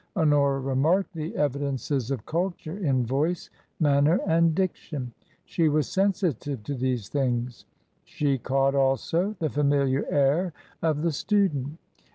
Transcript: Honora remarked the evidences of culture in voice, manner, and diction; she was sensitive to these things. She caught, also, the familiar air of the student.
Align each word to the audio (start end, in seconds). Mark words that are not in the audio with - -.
Honora 0.15 0.59
remarked 0.59 1.13
the 1.13 1.35
evidences 1.35 2.09
of 2.09 2.25
culture 2.25 2.75
in 2.75 3.05
voice, 3.05 3.51
manner, 3.79 4.19
and 4.25 4.55
diction; 4.55 5.13
she 5.45 5.69
was 5.69 5.87
sensitive 5.87 6.63
to 6.63 6.73
these 6.73 7.07
things. 7.07 7.65
She 8.03 8.39
caught, 8.39 8.73
also, 8.73 9.35
the 9.37 9.51
familiar 9.51 10.07
air 10.11 10.53
of 10.81 11.03
the 11.03 11.11
student. 11.11 11.77